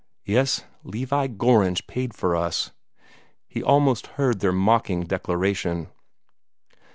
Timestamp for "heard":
4.17-4.39